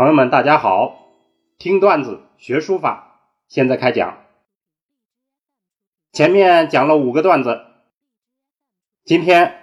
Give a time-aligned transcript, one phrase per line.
[0.00, 1.12] 朋友们，大家好！
[1.58, 4.24] 听段子学书法，现在开讲。
[6.10, 7.66] 前面讲了五个段子，
[9.04, 9.60] 今天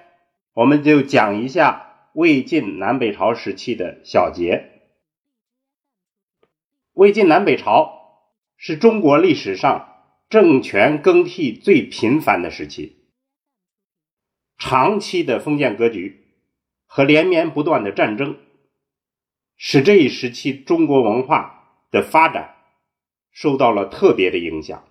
[0.53, 4.83] 我们就讲一下魏晋南北朝时期的小结。
[6.93, 13.07] 魏晋南北朝是中国历史上政权更替最频繁的时期，
[14.59, 16.27] 长期的封建格局
[16.85, 18.37] 和连绵不断的战争。
[19.57, 22.55] 使这一时期中国文化的发展
[23.31, 24.87] 受到了特别的影响。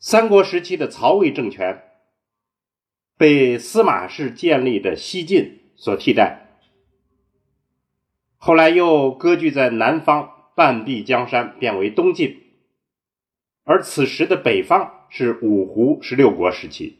[0.00, 1.84] 三国时期的曹魏政权
[3.16, 6.58] 被司马氏建立的西晋所替代，
[8.36, 12.42] 后来又割据在南方半壁江山，变为东晋。
[13.62, 16.98] 而此时的北方是五胡十六国时期。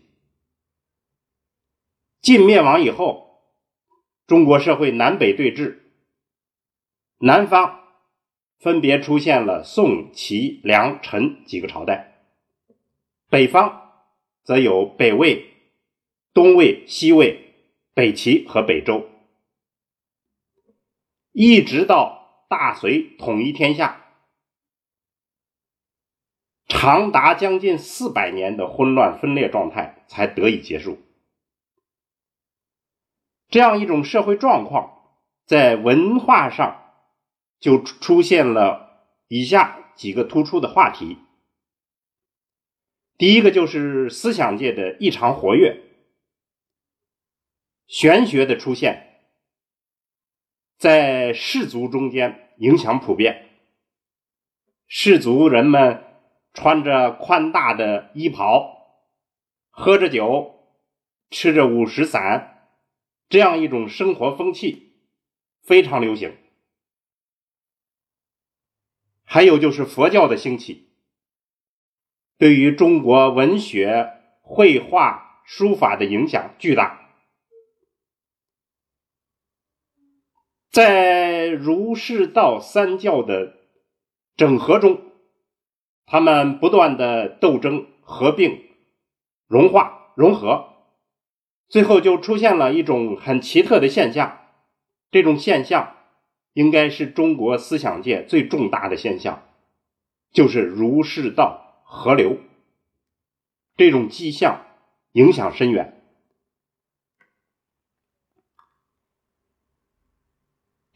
[2.20, 3.29] 晋灭亡以后。
[4.30, 5.78] 中国社会南北对峙，
[7.18, 7.80] 南方
[8.60, 12.22] 分别出现了宋、齐、梁、陈几个朝代，
[13.28, 13.90] 北方
[14.44, 15.52] 则有北魏、
[16.32, 17.56] 东魏、西魏、
[17.92, 19.10] 北齐和北周，
[21.32, 24.00] 一直到大隋统一天下，
[26.68, 30.98] 长达将近四百年的混乱分裂状态才得以结束。
[33.50, 35.02] 这样一种社会状况，
[35.44, 36.92] 在文化上
[37.58, 41.18] 就出现了以下几个突出的话题。
[43.18, 45.82] 第一个就是思想界的异常活跃，
[47.86, 49.18] 玄学的出现，
[50.78, 53.48] 在士族中间影响普遍。
[54.86, 56.04] 士族人们
[56.54, 59.02] 穿着宽大的衣袍，
[59.70, 60.54] 喝着酒，
[61.30, 62.59] 吃着五石散。
[63.30, 64.92] 这样一种生活风气
[65.62, 66.36] 非常流行，
[69.22, 70.90] 还有就是佛教的兴起，
[72.36, 77.08] 对于中国文学、绘画、书法的影响巨大。
[80.68, 83.58] 在儒释道三教的
[84.36, 85.02] 整合中，
[86.04, 88.68] 他们不断的斗争、合并、
[89.46, 90.69] 融化、融合。
[91.70, 94.40] 最后就出现了一种很奇特的现象，
[95.12, 95.96] 这种现象
[96.52, 99.46] 应该是中国思想界最重大的现象，
[100.32, 102.38] 就是儒释道合流。
[103.76, 104.66] 这种迹象
[105.12, 106.02] 影响深远。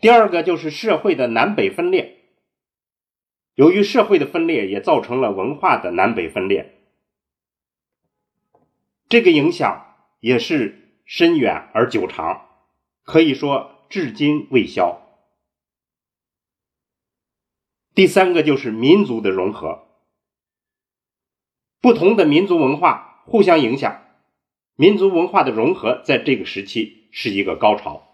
[0.01, 2.19] 第二个就是社会的南北分裂，
[3.55, 6.81] 由于社会的分裂，也造成了文化的南北分裂，
[9.09, 9.93] 这个影响。
[10.25, 12.49] 也是深远而久长，
[13.03, 15.03] 可以说至今未消。
[17.95, 19.87] 第三个就是民族的融合，
[21.83, 24.03] 不同的民族文化互相影响，
[24.77, 28.09] 民族文化的融合在这个时期是一个高潮。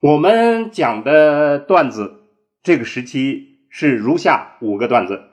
[0.00, 2.28] 我们讲的段子，
[2.62, 5.30] 这个时期是如下五个段子，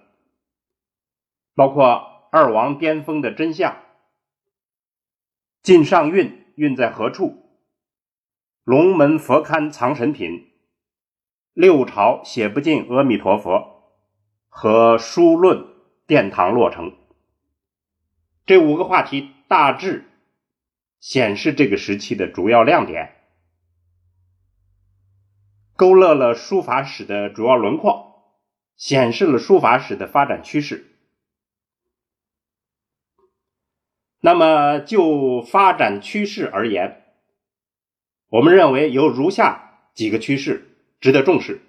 [1.56, 2.10] 包括。
[2.34, 3.76] 二王巅峰的真相，
[5.62, 7.60] 晋上运运在何处？
[8.64, 10.50] 龙门佛龛藏神品，
[11.52, 14.00] 六朝写不尽阿弥陀佛
[14.48, 15.74] 和书论
[16.08, 16.96] 殿堂落成。
[18.46, 20.06] 这五个话题大致
[21.02, 23.14] 显示这个时期的主要亮点，
[25.76, 28.38] 勾勒了书法史的主要轮廓，
[28.78, 30.88] 显示了书法史的发展趋势。
[34.24, 37.16] 那么就发展趋势而言，
[38.28, 41.60] 我们认为有如下几个趋势值得重视。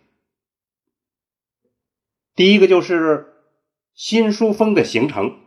[2.35, 3.33] 第一个就是
[3.95, 5.41] 新书风的形成，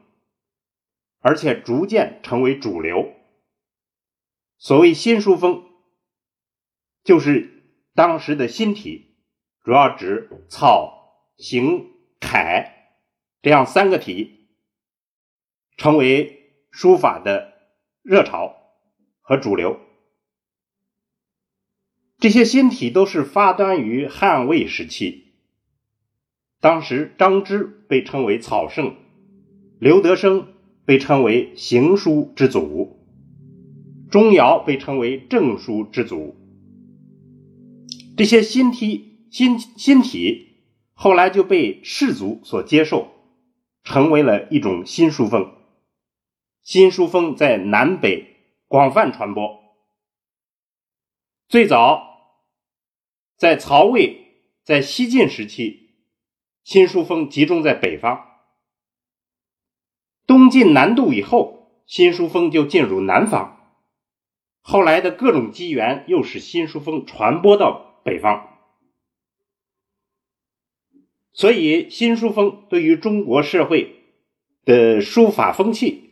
[1.19, 3.13] 而且逐渐成为主流。
[4.57, 5.63] 所谓新书风，
[7.03, 9.15] 就是当时的新体，
[9.63, 12.95] 主要指草、行、楷
[13.43, 14.47] 这样三个体，
[15.77, 16.41] 成为。
[16.77, 17.53] 书法的
[18.01, 18.53] 热潮
[19.21, 19.79] 和主流，
[22.19, 25.35] 这些新体都是发端于汉魏时期。
[26.59, 28.93] 当时张芝被称为草圣，
[29.79, 30.49] 刘德生
[30.83, 32.99] 被称为行书之祖，
[34.11, 36.35] 钟繇被称为正书之祖。
[38.17, 40.57] 这些新体新新体
[40.93, 43.07] 后来就被士族所接受，
[43.85, 45.53] 成为了一种新书风。
[46.65, 49.61] 新书风在南北广泛传播，
[51.47, 52.41] 最早
[53.37, 55.91] 在曹魏、在西晋时期，
[56.63, 58.31] 新书风集中在北方。
[60.25, 63.77] 东晋南渡以后，新书风就进入南方。
[64.61, 68.57] 后来的各种机缘，又使新书风传播到北方。
[71.31, 74.01] 所以，新书风对于中国社会
[74.65, 76.04] 的书法风气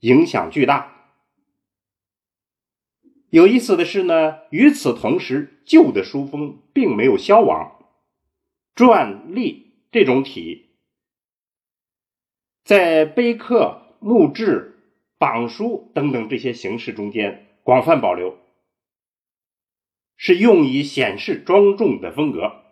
[0.00, 0.96] 影响巨大。
[3.30, 7.86] 有意思的是呢，与此同时，旧的书风并没有消亡，
[8.74, 10.70] 篆隶这种体。
[12.64, 14.78] 在碑刻、墓志、
[15.16, 18.36] 榜书等等这些形式中间广泛保留，
[20.16, 22.64] 是用以显示庄重的风格。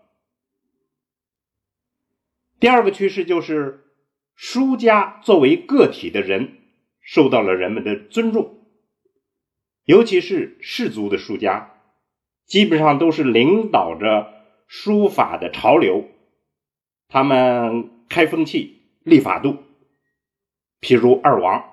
[2.58, 3.92] 第二个趋势就是
[4.34, 6.57] 书家作为个体的人
[7.10, 8.68] 受到了人们的尊重，
[9.84, 11.74] 尤其是士族的书家，
[12.44, 16.06] 基本上都是领导着书法的潮流，
[17.08, 19.56] 他们开风气、立法度。
[20.82, 21.64] 譬如二王，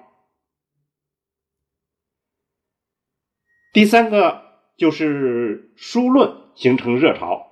[3.73, 7.51] 第三个就是书论形成热潮。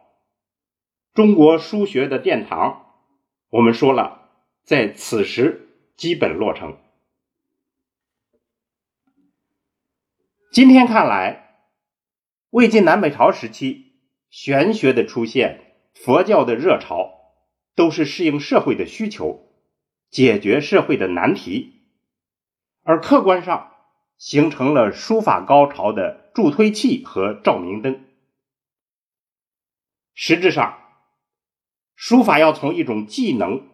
[1.13, 2.85] 中国书学的殿堂，
[3.49, 4.29] 我们说了，
[4.63, 6.77] 在此时基本落成。
[10.53, 11.65] 今天看来，
[12.51, 13.93] 魏晋南北朝时期，
[14.29, 17.09] 玄学的出现，佛教的热潮，
[17.73, 19.49] 都是适应社会的需求。
[20.11, 21.81] 解决社会的难题，
[22.83, 23.71] 而客观上
[24.19, 28.05] 形成了书法高潮的助推器和照明灯。
[30.13, 30.77] 实质上，
[31.95, 33.69] 书法要从一种技能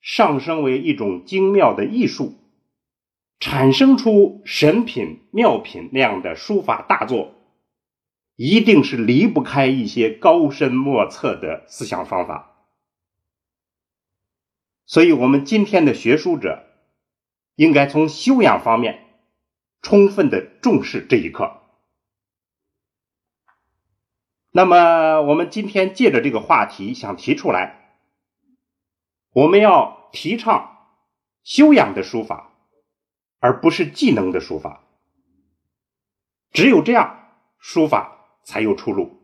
[0.00, 2.34] 上升为一种精妙的艺术，
[3.40, 7.34] 产生出神品妙品那样的书法大作，
[8.36, 12.68] 一定是离不开一些高深莫测的思想方法。
[14.84, 16.66] 所以，我们今天的学书者
[17.54, 19.06] 应该从修养方面
[19.80, 21.62] 充分的重视这一课。
[24.50, 27.96] 那么，我们今天借着这个话题，想提出来，
[29.32, 30.88] 我们要提倡
[31.44, 32.49] 修养的书法，
[33.40, 34.84] 而不是技能的书法。
[36.52, 39.20] 只有这样，书法才有出路。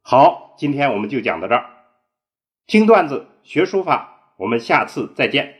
[0.00, 1.70] 好，今天我们就讲到这儿，
[2.66, 3.28] 听段子。
[3.44, 5.57] 学书法，我们下次再见。